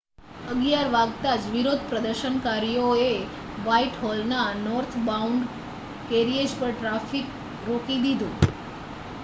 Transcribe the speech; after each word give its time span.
11:00 0.47 0.85
વાગતાજ 0.93 1.43
વિરોધપ્રદર્શનકારીઓએ 1.49 3.11
વાઇટહોલના 3.61 4.47
નોર્થબોઉંડ 4.63 5.47
કેરિએજ 6.09 6.57
પર 6.57 6.75
ટ્રાફિક 6.75 7.37
રોકી 7.65 7.99
દીધુ 8.01 8.31